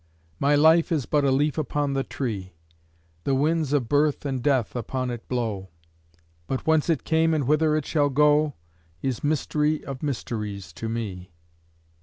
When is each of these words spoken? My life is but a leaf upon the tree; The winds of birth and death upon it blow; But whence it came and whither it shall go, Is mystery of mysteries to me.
My 0.39 0.55
life 0.55 0.91
is 0.91 1.05
but 1.05 1.23
a 1.23 1.29
leaf 1.29 1.59
upon 1.59 1.93
the 1.93 2.03
tree; 2.03 2.53
The 3.23 3.35
winds 3.35 3.71
of 3.71 3.87
birth 3.87 4.25
and 4.25 4.41
death 4.41 4.75
upon 4.75 5.11
it 5.11 5.27
blow; 5.29 5.69
But 6.47 6.65
whence 6.65 6.89
it 6.89 7.03
came 7.03 7.35
and 7.35 7.45
whither 7.45 7.75
it 7.75 7.85
shall 7.85 8.09
go, 8.09 8.55
Is 9.03 9.23
mystery 9.23 9.85
of 9.85 10.01
mysteries 10.01 10.73
to 10.73 10.89
me. 10.89 11.29